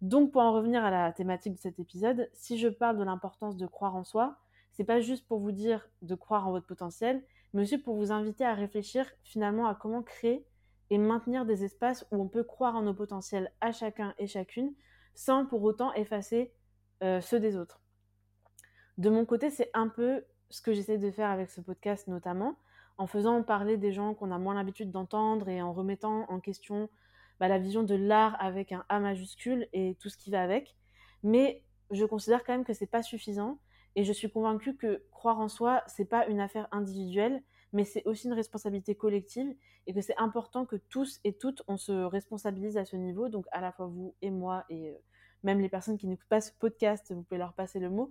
Donc 0.02 0.32
pour 0.32 0.42
en 0.42 0.52
revenir 0.52 0.84
à 0.84 0.90
la 0.90 1.12
thématique 1.14 1.54
de 1.54 1.60
cet 1.60 1.80
épisode, 1.80 2.28
si 2.34 2.58
je 2.58 2.70
parle 2.70 2.98
de 2.98 3.04
l'importance 3.04 3.56
de 3.56 3.68
croire 3.68 3.96
en 3.96 4.04
soi, 4.04 4.40
c'est 4.72 4.84
pas 4.84 5.00
juste 5.00 5.28
pour 5.28 5.40
vous 5.40 5.52
dire 5.52 5.88
de 6.02 6.16
croire 6.16 6.48
en 6.48 6.52
votre 6.52 6.66
potentiel, 6.66 7.24
mais 7.54 7.62
aussi 7.62 7.78
pour 7.78 7.96
vous 7.96 8.12
inviter 8.12 8.46
à 8.46 8.56
réfléchir 8.56 9.06
finalement 9.24 9.68
à 9.68 9.76
comment 9.76 10.02
créer 10.02 10.44
et 10.90 10.98
maintenir 10.98 11.46
des 11.46 11.64
espaces 11.64 12.08
où 12.12 12.20
on 12.20 12.28
peut 12.28 12.44
croire 12.44 12.76
en 12.76 12.82
nos 12.82 12.96
potentiels 12.96 13.52
à 13.62 13.72
chacun 13.72 14.16
et 14.18 14.26
chacune 14.26 14.74
sans 15.14 15.46
pour 15.46 15.62
autant 15.62 15.94
effacer 15.94 16.52
euh, 17.02 17.22
ceux 17.22 17.40
des 17.40 17.58
autres. 17.58 17.82
De 18.98 19.10
mon 19.10 19.26
côté, 19.26 19.50
c'est 19.50 19.70
un 19.74 19.88
peu 19.88 20.24
ce 20.50 20.62
que 20.62 20.74
j'essaie 20.74 20.98
de 20.98 21.10
faire 21.10 21.30
avec 21.30 21.50
ce 21.50 21.62
podcast 21.62 22.08
notamment, 22.08 22.56
en 22.98 23.08
faisant 23.08 23.42
parler 23.42 23.78
des 23.78 23.92
gens 23.92 24.14
qu'on 24.14 24.32
a 24.32 24.38
moins 24.38 24.54
l'habitude 24.54 24.92
d'entendre 24.92 25.50
et 25.50 25.62
en 25.62 25.74
remettant 25.74 26.30
en 26.30 26.40
question 26.40 26.90
bah, 27.40 27.48
la 27.48 27.58
vision 27.58 27.84
de 27.84 27.96
l'art 27.96 28.38
avec 28.40 28.72
un 28.72 28.86
A 28.90 29.00
majuscule 29.00 29.68
et 29.74 29.98
tout 30.00 30.10
ce 30.10 30.18
qui 30.18 30.30
va 30.30 30.44
avec. 30.44 30.76
Mais 31.24 31.64
je 31.90 32.06
considère 32.06 32.44
quand 32.44 32.54
même 32.54 32.66
que 32.66 32.74
c'est 32.74 32.86
pas 32.86 33.02
suffisant 33.02 33.60
et 33.96 34.04
je 34.04 34.14
suis 34.14 34.30
convaincue 34.30 34.76
que 34.76 35.04
croire 35.12 35.40
en 35.40 35.48
soi, 35.48 35.84
c'est 35.88 36.06
pas 36.06 36.28
une 36.28 36.40
affaire 36.40 36.68
individuelle, 36.72 37.42
mais 37.74 37.86
c'est 37.86 38.06
aussi 38.06 38.28
une 38.28 38.34
responsabilité 38.34 38.96
collective 38.96 39.56
et 39.88 39.94
que 39.94 40.02
c'est 40.02 40.18
important 40.18 40.66
que 40.66 40.76
tous 40.76 41.20
et 41.24 41.34
toutes 41.34 41.64
on 41.68 41.78
se 41.78 41.92
responsabilise 41.92 42.78
à 42.78 42.86
ce 42.86 42.96
niveau, 42.96 43.30
donc 43.30 43.46
à 43.52 43.62
la 43.62 43.72
fois 43.72 43.88
vous 43.88 44.16
et 44.22 44.32
moi 44.32 44.66
et 44.70 44.90
euh, 44.90 44.98
même 45.44 45.60
les 45.60 45.70
personnes 45.70 45.98
qui 45.98 46.08
n'écoutent 46.08 46.28
pas 46.30 46.42
ce 46.42 46.52
podcast, 46.52 47.12
vous 47.12 47.24
pouvez 47.24 47.38
leur 47.38 47.54
passer 47.54 47.80
le 47.80 47.90
mot. 47.90 48.10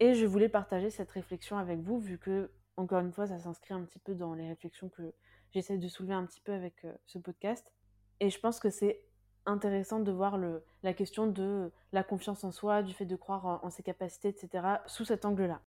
Et 0.00 0.14
je 0.14 0.26
voulais 0.26 0.48
partager 0.48 0.90
cette 0.90 1.10
réflexion 1.10 1.58
avec 1.58 1.80
vous, 1.80 1.98
vu 1.98 2.18
que, 2.18 2.50
encore 2.76 3.00
une 3.00 3.12
fois, 3.12 3.26
ça 3.26 3.38
s'inscrit 3.38 3.74
un 3.74 3.82
petit 3.82 3.98
peu 3.98 4.14
dans 4.14 4.34
les 4.34 4.48
réflexions 4.48 4.88
que 4.88 5.14
j'essaie 5.50 5.78
de 5.78 5.88
soulever 5.88 6.14
un 6.14 6.24
petit 6.24 6.40
peu 6.40 6.52
avec 6.52 6.84
euh, 6.84 6.92
ce 7.06 7.18
podcast. 7.18 7.72
Et 8.20 8.30
je 8.30 8.38
pense 8.38 8.60
que 8.60 8.70
c'est 8.70 9.02
intéressant 9.46 10.00
de 10.00 10.12
voir 10.12 10.38
la 10.82 10.92
question 10.92 11.26
de 11.26 11.72
la 11.92 12.04
confiance 12.04 12.44
en 12.44 12.52
soi, 12.52 12.82
du 12.82 12.92
fait 12.92 13.06
de 13.06 13.16
croire 13.16 13.64
en 13.64 13.70
ses 13.70 13.82
capacités, 13.82 14.28
etc., 14.28 14.62
sous 14.86 15.04
cet 15.04 15.24
angle-là. 15.24 15.62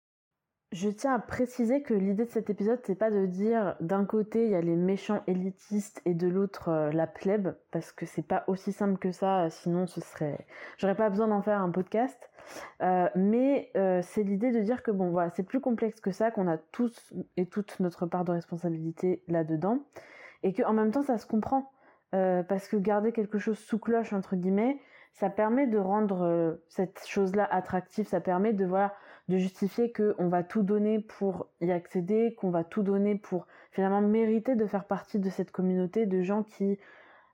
Je 0.71 0.91
tiens 0.91 1.15
à 1.15 1.19
préciser 1.19 1.81
que 1.81 1.95
l'idée 1.95 2.27
de 2.27 2.31
cet 2.31 2.51
épisode, 2.51 2.81
c'est 2.85 2.95
pas 2.95 3.11
de 3.11 3.25
dire 3.25 3.75
d'un 3.81 4.05
côté 4.05 4.45
il 4.45 4.51
y 4.51 4.55
a 4.55 4.61
les 4.61 4.77
méchants 4.77 5.23
élitistes 5.27 6.03
et 6.05 6.13
de 6.13 6.29
l'autre 6.29 6.69
euh, 6.69 6.93
la 6.93 7.07
plèbe, 7.07 7.57
parce 7.71 7.91
que 7.91 8.05
c'est 8.05 8.27
pas 8.27 8.45
aussi 8.49 8.73
simple 8.73 8.99
que 8.99 9.11
ça, 9.11 9.49
sinon 9.49 9.87
ce 9.87 10.03
serait. 10.03 10.47
J'aurais 10.77 10.95
pas 10.95 11.09
besoin 11.09 11.29
d'en 11.29 11.41
faire 11.41 11.63
un 11.63 11.71
podcast. 11.71 12.19
Euh, 12.83 13.09
mais 13.15 13.71
euh, 13.77 14.03
c'est 14.03 14.23
l'idée 14.23 14.53
de 14.53 14.61
dire 14.61 14.83
que 14.83 14.91
bon 14.91 15.11
voilà, 15.11 15.31
c'est 15.31 15.43
plus 15.43 15.61
complexe 15.61 16.01
que 16.01 16.13
ça, 16.13 16.31
qu'on 16.31 16.49
a 16.49 16.59
tous 16.59 17.15
et 17.39 17.47
toutes 17.47 17.81
notre 17.81 18.05
part 18.05 18.25
de 18.25 18.33
responsabilité 18.33 19.23
là-dedans, 19.27 19.81
et 20.43 20.53
qu'en 20.53 20.75
même 20.75 20.91
temps 20.91 21.03
ça 21.03 21.17
se 21.17 21.27
comprend. 21.27 21.71
parce 22.11 22.69
que 22.69 22.77
garder 22.77 23.13
quelque 23.13 23.39
chose 23.39 23.59
sous 23.59 23.79
cloche, 23.79 24.13
entre 24.13 24.37
guillemets, 24.37 24.79
ça 25.13 25.31
permet 25.31 25.67
de 25.67 25.79
rendre 25.79 26.59
cette 26.69 27.05
chose-là 27.07 27.47
attractive, 27.51 28.07
ça 28.07 28.21
permet 28.21 28.53
de 28.53 28.65
voilà 28.67 28.95
de 29.29 29.39
justifier 29.39 29.93
qu'on 29.93 30.29
va 30.29 30.43
tout 30.43 30.63
donner 30.63 31.01
pour 31.01 31.49
y 31.61 31.71
accéder, 31.71 32.35
qu'on 32.35 32.51
va 32.51 32.65
tout 32.65 32.83
donner 32.83 33.15
pour 33.15 33.47
finalement 33.71 34.01
mériter 34.01 34.57
de 34.57 34.67
faire 34.67 34.85
partie 34.85 35.19
de 35.19 35.29
cette 35.29 35.51
communauté 35.51 36.07
de 36.07 36.23
gens 36.23 36.43
qui 36.43 36.79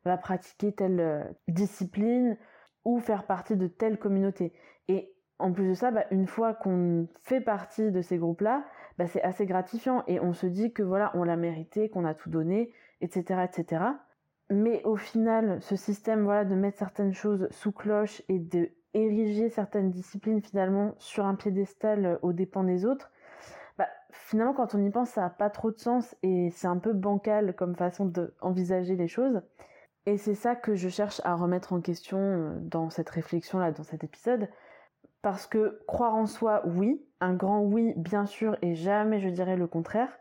va 0.04 0.16
pratiquer 0.16 0.72
telle 0.72 1.00
euh, 1.00 1.24
discipline 1.48 2.36
ou 2.84 2.98
faire 2.98 3.26
partie 3.26 3.56
de 3.56 3.66
telle 3.66 3.98
communauté. 3.98 4.52
Et 4.88 5.14
en 5.38 5.52
plus 5.52 5.68
de 5.68 5.74
ça, 5.74 5.90
bah, 5.90 6.04
une 6.10 6.26
fois 6.26 6.54
qu'on 6.54 7.08
fait 7.22 7.40
partie 7.40 7.90
de 7.90 8.02
ces 8.02 8.18
groupes-là, 8.18 8.64
bah, 8.98 9.06
c'est 9.06 9.22
assez 9.22 9.46
gratifiant 9.46 10.04
et 10.06 10.20
on 10.20 10.32
se 10.32 10.46
dit 10.46 10.72
que 10.72 10.82
voilà, 10.82 11.10
on 11.14 11.24
l'a 11.24 11.36
mérité, 11.36 11.88
qu'on 11.88 12.04
a 12.04 12.14
tout 12.14 12.30
donné, 12.30 12.72
etc., 13.00 13.44
etc. 13.44 13.84
Mais 14.50 14.82
au 14.84 14.96
final, 14.96 15.60
ce 15.62 15.76
système 15.76 16.24
voilà 16.24 16.44
de 16.44 16.54
mettre 16.54 16.78
certaines 16.78 17.14
choses 17.14 17.48
sous 17.50 17.72
cloche 17.72 18.22
et 18.28 18.38
de 18.38 18.70
ériger 18.94 19.48
certaines 19.50 19.90
disciplines 19.90 20.40
finalement 20.40 20.94
sur 20.98 21.26
un 21.26 21.34
piédestal 21.34 22.06
euh, 22.06 22.18
aux 22.22 22.32
dépens 22.32 22.64
des 22.64 22.86
autres, 22.86 23.10
bah, 23.78 23.88
finalement, 24.10 24.54
quand 24.54 24.74
on 24.74 24.84
y 24.84 24.90
pense, 24.90 25.10
ça 25.10 25.22
n'a 25.22 25.30
pas 25.30 25.50
trop 25.50 25.70
de 25.70 25.78
sens 25.78 26.16
et 26.22 26.50
c'est 26.50 26.68
un 26.68 26.78
peu 26.78 26.92
bancal 26.92 27.54
comme 27.54 27.76
façon 27.76 28.06
d'envisager 28.06 28.96
les 28.96 29.08
choses. 29.08 29.42
Et 30.06 30.18
c'est 30.18 30.34
ça 30.34 30.54
que 30.54 30.74
je 30.74 30.88
cherche 30.88 31.20
à 31.24 31.34
remettre 31.34 31.72
en 31.72 31.80
question 31.80 32.18
euh, 32.18 32.58
dans 32.60 32.90
cette 32.90 33.10
réflexion-là, 33.10 33.72
dans 33.72 33.84
cet 33.84 34.04
épisode. 34.04 34.48
Parce 35.22 35.46
que 35.46 35.82
croire 35.86 36.14
en 36.14 36.26
soi, 36.26 36.62
oui, 36.66 37.02
un 37.20 37.34
grand 37.34 37.60
oui, 37.62 37.94
bien 37.96 38.26
sûr, 38.26 38.56
et 38.60 38.74
jamais 38.74 39.20
je 39.20 39.30
dirais 39.30 39.56
le 39.56 39.66
contraire. 39.66 40.18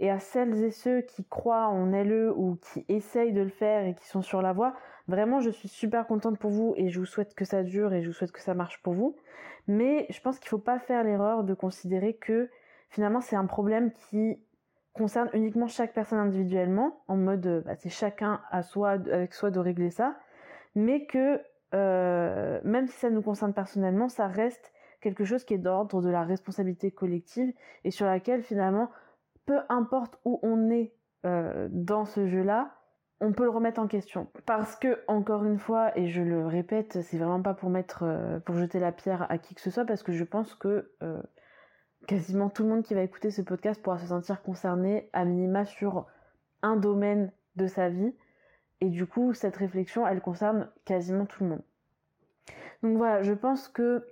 Et 0.00 0.10
à 0.10 0.20
celles 0.20 0.62
et 0.62 0.70
ceux 0.70 1.00
qui 1.00 1.24
croient 1.24 1.66
en 1.66 1.86
LE 1.86 2.32
ou 2.36 2.56
qui 2.62 2.84
essayent 2.88 3.32
de 3.32 3.40
le 3.42 3.48
faire 3.48 3.84
et 3.84 3.94
qui 3.94 4.06
sont 4.06 4.22
sur 4.22 4.40
la 4.42 4.52
voie, 4.52 4.74
vraiment, 5.08 5.40
je 5.40 5.50
suis 5.50 5.68
super 5.68 6.06
contente 6.06 6.38
pour 6.38 6.50
vous 6.50 6.74
et 6.76 6.90
je 6.90 6.98
vous 7.00 7.06
souhaite 7.06 7.34
que 7.34 7.44
ça 7.44 7.62
dure 7.62 7.92
et 7.92 8.02
je 8.02 8.08
vous 8.08 8.14
souhaite 8.14 8.32
que 8.32 8.40
ça 8.40 8.54
marche 8.54 8.80
pour 8.82 8.92
vous. 8.92 9.16
Mais 9.66 10.06
je 10.10 10.20
pense 10.20 10.38
qu'il 10.38 10.46
ne 10.46 10.50
faut 10.50 10.58
pas 10.58 10.78
faire 10.78 11.02
l'erreur 11.02 11.44
de 11.44 11.54
considérer 11.54 12.14
que 12.14 12.48
finalement 12.90 13.20
c'est 13.20 13.36
un 13.36 13.46
problème 13.46 13.92
qui 13.92 14.38
concerne 14.94 15.30
uniquement 15.32 15.68
chaque 15.68 15.92
personne 15.92 16.18
individuellement, 16.18 17.02
en 17.08 17.16
mode 17.16 17.46
euh, 17.46 17.60
bah, 17.60 17.76
c'est 17.76 17.88
chacun 17.88 18.40
à 18.50 18.62
soi, 18.62 18.90
avec 18.90 19.32
soi 19.32 19.50
de 19.50 19.58
régler 19.58 19.90
ça, 19.90 20.16
mais 20.74 21.06
que 21.06 21.40
euh, 21.74 22.60
même 22.64 22.86
si 22.88 22.98
ça 22.98 23.10
nous 23.10 23.22
concerne 23.22 23.52
personnellement, 23.52 24.08
ça 24.08 24.26
reste 24.26 24.72
quelque 25.00 25.24
chose 25.24 25.44
qui 25.44 25.54
est 25.54 25.58
d'ordre 25.58 26.02
de 26.02 26.08
la 26.08 26.24
responsabilité 26.24 26.90
collective 26.90 27.52
et 27.84 27.90
sur 27.90 28.06
laquelle 28.06 28.42
finalement, 28.42 28.90
peu 29.46 29.60
importe 29.68 30.18
où 30.24 30.40
on 30.42 30.70
est 30.70 30.92
euh, 31.24 31.68
dans 31.70 32.04
ce 32.04 32.26
jeu-là, 32.26 32.77
on 33.20 33.32
peut 33.32 33.44
le 33.44 33.50
remettre 33.50 33.80
en 33.80 33.86
question. 33.86 34.28
Parce 34.46 34.76
que, 34.76 35.00
encore 35.08 35.44
une 35.44 35.58
fois, 35.58 35.96
et 35.98 36.08
je 36.08 36.22
le 36.22 36.46
répète, 36.46 37.02
c'est 37.02 37.18
vraiment 37.18 37.42
pas 37.42 37.54
pour 37.54 37.70
mettre, 37.70 38.04
pour 38.44 38.56
jeter 38.56 38.78
la 38.78 38.92
pierre 38.92 39.26
à 39.30 39.38
qui 39.38 39.54
que 39.54 39.60
ce 39.60 39.70
soit, 39.70 39.84
parce 39.84 40.02
que 40.02 40.12
je 40.12 40.24
pense 40.24 40.54
que 40.54 40.92
quasiment 42.06 42.48
tout 42.48 42.62
le 42.62 42.68
monde 42.68 42.82
qui 42.82 42.94
va 42.94 43.02
écouter 43.02 43.30
ce 43.30 43.42
podcast 43.42 43.82
pourra 43.82 43.98
se 43.98 44.06
sentir 44.06 44.42
concerné 44.42 45.10
à 45.12 45.24
minima 45.24 45.64
sur 45.64 46.06
un 46.62 46.76
domaine 46.76 47.32
de 47.56 47.66
sa 47.66 47.88
vie. 47.88 48.14
Et 48.80 48.88
du 48.88 49.06
coup, 49.06 49.34
cette 49.34 49.56
réflexion, 49.56 50.06
elle 50.06 50.20
concerne 50.20 50.70
quasiment 50.84 51.26
tout 51.26 51.42
le 51.42 51.50
monde. 51.50 51.62
Donc 52.82 52.96
voilà, 52.96 53.22
je 53.22 53.32
pense 53.32 53.68
que 53.68 54.06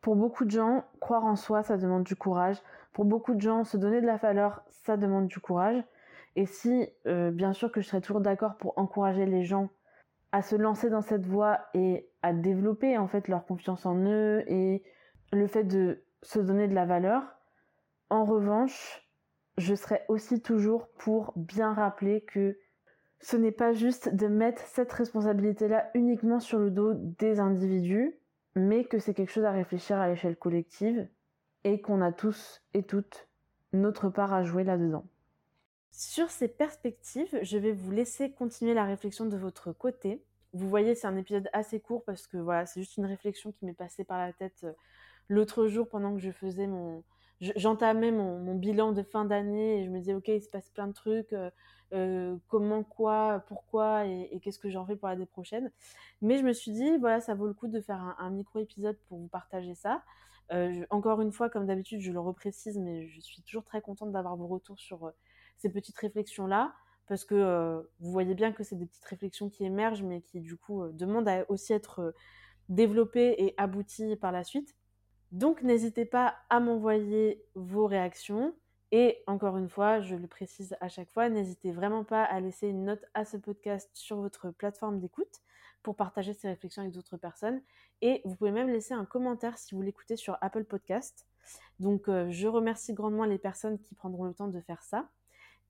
pour 0.00 0.16
beaucoup 0.16 0.46
de 0.46 0.50
gens, 0.50 0.84
croire 0.98 1.24
en 1.26 1.36
soi, 1.36 1.62
ça 1.62 1.76
demande 1.76 2.04
du 2.04 2.16
courage. 2.16 2.56
Pour 2.94 3.04
beaucoup 3.04 3.34
de 3.34 3.40
gens, 3.40 3.64
se 3.64 3.76
donner 3.76 4.00
de 4.00 4.06
la 4.06 4.16
valeur, 4.16 4.62
ça 4.68 4.96
demande 4.96 5.26
du 5.26 5.40
courage. 5.40 5.84
Et 6.40 6.46
si, 6.46 6.88
euh, 7.06 7.30
bien 7.30 7.52
sûr 7.52 7.70
que 7.70 7.82
je 7.82 7.86
serais 7.86 8.00
toujours 8.00 8.22
d'accord 8.22 8.56
pour 8.56 8.78
encourager 8.78 9.26
les 9.26 9.44
gens 9.44 9.68
à 10.32 10.40
se 10.40 10.56
lancer 10.56 10.88
dans 10.88 11.02
cette 11.02 11.26
voie 11.26 11.60
et 11.74 12.08
à 12.22 12.32
développer 12.32 12.96
en 12.96 13.08
fait 13.08 13.28
leur 13.28 13.44
confiance 13.44 13.84
en 13.84 13.94
eux 14.06 14.42
et 14.46 14.82
le 15.34 15.46
fait 15.46 15.64
de 15.64 16.02
se 16.22 16.38
donner 16.38 16.66
de 16.66 16.74
la 16.74 16.86
valeur. 16.86 17.22
En 18.08 18.24
revanche, 18.24 19.06
je 19.58 19.74
serai 19.74 20.00
aussi 20.08 20.40
toujours 20.40 20.88
pour 20.96 21.34
bien 21.36 21.74
rappeler 21.74 22.22
que 22.22 22.58
ce 23.18 23.36
n'est 23.36 23.52
pas 23.52 23.74
juste 23.74 24.14
de 24.14 24.26
mettre 24.26 24.62
cette 24.62 24.92
responsabilité-là 24.92 25.90
uniquement 25.92 26.40
sur 26.40 26.58
le 26.58 26.70
dos 26.70 26.94
des 26.94 27.38
individus, 27.38 28.14
mais 28.54 28.84
que 28.84 28.98
c'est 28.98 29.12
quelque 29.12 29.32
chose 29.32 29.44
à 29.44 29.52
réfléchir 29.52 29.98
à 29.98 30.08
l'échelle 30.08 30.36
collective 30.36 31.06
et 31.64 31.82
qu'on 31.82 32.00
a 32.00 32.12
tous 32.12 32.62
et 32.72 32.82
toutes 32.82 33.28
notre 33.74 34.08
part 34.08 34.32
à 34.32 34.42
jouer 34.42 34.64
là-dedans. 34.64 35.04
Sur 35.92 36.30
ces 36.30 36.48
perspectives, 36.48 37.38
je 37.42 37.58
vais 37.58 37.72
vous 37.72 37.90
laisser 37.90 38.30
continuer 38.32 38.74
la 38.74 38.84
réflexion 38.84 39.26
de 39.26 39.36
votre 39.36 39.72
côté. 39.72 40.22
Vous 40.52 40.68
voyez, 40.68 40.94
c'est 40.94 41.06
un 41.06 41.16
épisode 41.16 41.48
assez 41.52 41.80
court 41.80 42.04
parce 42.04 42.26
que 42.26 42.36
voilà, 42.36 42.66
c'est 42.66 42.80
juste 42.80 42.96
une 42.96 43.06
réflexion 43.06 43.52
qui 43.52 43.64
m'est 43.64 43.74
passée 43.74 44.04
par 44.04 44.18
la 44.18 44.32
tête 44.32 44.64
euh, 44.64 44.72
l'autre 45.28 45.66
jour 45.66 45.88
pendant 45.88 46.14
que 46.14 46.20
je 46.20 46.30
faisais 46.30 46.66
mon 46.66 47.04
j'entamais 47.56 48.10
mon, 48.10 48.54
bilan 48.54 48.92
de 48.92 49.02
fin 49.02 49.24
d'année 49.24 49.80
et 49.80 49.84
je 49.86 49.90
me 49.90 49.98
disais 49.98 50.14
ok 50.14 50.28
il 50.28 50.42
se 50.42 50.48
passe 50.50 50.68
plein 50.68 50.88
de 50.88 50.92
trucs 50.92 51.32
euh, 51.32 51.50
euh, 51.94 52.36
comment 52.48 52.82
quoi 52.82 53.42
pourquoi 53.46 54.04
et, 54.06 54.40
qu'est-ce 54.42 54.58
que 54.58 54.68
j'en 54.68 54.84
fais 54.84 54.94
pour 54.94 55.08
l'année 55.08 55.24
prochaine? 55.24 55.70
Mais 56.20 56.36
je 56.36 56.42
me 56.44 56.52
suis 56.52 56.72
dit 56.72 56.98
voilà 56.98 57.20
ça 57.20 57.34
vaut 57.34 57.46
le 57.46 57.54
coup 57.54 57.68
de 57.68 57.80
faire 57.80 58.14
un, 58.18 58.30
micro 58.30 58.58
épisode 58.58 58.98
pour 59.08 59.18
vous 59.18 59.28
partager 59.28 59.74
ça 59.74 60.02
encore 60.90 61.20
une 61.22 61.32
fois 61.32 61.48
comme 61.48 61.66
d'habitude 61.66 62.00
je 62.00 62.12
le 62.12 62.20
reprécise 62.20 62.76
mais 62.78 63.06
je 63.06 63.20
suis 63.20 63.40
toujours 63.42 63.64
très 63.64 63.80
contente 63.80 64.12
d'avoir 64.12 64.36
vos 64.36 64.48
retours 64.48 64.78
sur 64.78 65.10
ces 65.60 65.70
petites 65.70 65.98
réflexions 65.98 66.46
là 66.46 66.74
parce 67.06 67.24
que 67.24 67.82
vous 67.98 68.12
voyez 68.12 68.34
bien 68.34 68.52
que 68.52 68.62
c'est 68.62 68.76
des 68.76 68.86
petites 68.86 69.04
réflexions 69.04 69.50
qui 69.50 69.64
émergent 69.64 70.02
mais 70.02 70.22
qui 70.22 70.40
du 70.40 70.56
coup 70.56 70.86
demandent 70.92 71.28
à 71.28 71.44
aussi 71.50 71.72
être 71.72 72.14
développées 72.68 73.34
et 73.38 73.54
abouties 73.56 74.16
par 74.16 74.32
la 74.32 74.44
suite 74.44 74.76
donc 75.32 75.62
n'hésitez 75.62 76.04
pas 76.04 76.36
à 76.48 76.60
m'envoyer 76.60 77.44
vos 77.54 77.86
réactions. 77.86 78.54
Et 78.92 79.22
encore 79.28 79.56
une 79.56 79.68
fois, 79.68 80.00
je 80.00 80.16
le 80.16 80.26
précise 80.26 80.76
à 80.80 80.88
chaque 80.88 81.10
fois, 81.10 81.28
n'hésitez 81.28 81.70
vraiment 81.70 82.02
pas 82.02 82.24
à 82.24 82.40
laisser 82.40 82.66
une 82.66 82.84
note 82.84 83.04
à 83.14 83.24
ce 83.24 83.36
podcast 83.36 83.88
sur 83.94 84.16
votre 84.16 84.50
plateforme 84.50 84.98
d'écoute 84.98 85.40
pour 85.84 85.94
partager 85.94 86.34
ces 86.34 86.48
réflexions 86.48 86.82
avec 86.82 86.92
d'autres 86.92 87.16
personnes. 87.16 87.62
Et 88.02 88.20
vous 88.24 88.34
pouvez 88.34 88.50
même 88.50 88.68
laisser 88.68 88.92
un 88.92 89.04
commentaire 89.04 89.56
si 89.58 89.76
vous 89.76 89.82
l'écoutez 89.82 90.16
sur 90.16 90.36
Apple 90.40 90.64
Podcast. 90.64 91.28
Donc 91.78 92.08
euh, 92.08 92.28
je 92.30 92.48
remercie 92.48 92.92
grandement 92.92 93.24
les 93.24 93.38
personnes 93.38 93.78
qui 93.78 93.94
prendront 93.94 94.24
le 94.24 94.34
temps 94.34 94.48
de 94.48 94.60
faire 94.60 94.82
ça. 94.82 95.08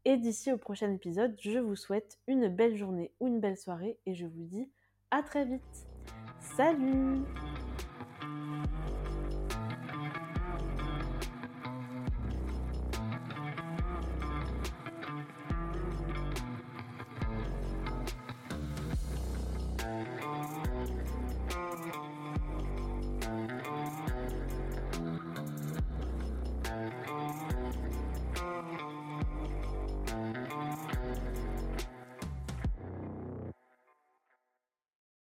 Et 0.04 0.16
d'ici 0.16 0.52
au 0.52 0.56
prochain 0.56 0.90
épisode, 0.92 1.36
je 1.40 1.58
vous 1.58 1.76
souhaite 1.76 2.18
une 2.26 2.48
belle 2.48 2.76
journée 2.76 3.12
ou 3.20 3.28
une 3.28 3.40
belle 3.40 3.58
soirée 3.58 3.98
et 4.06 4.14
je 4.14 4.26
vous 4.26 4.44
dis 4.44 4.70
à 5.10 5.22
très 5.22 5.44
vite. 5.44 5.86
Salut 6.56 7.22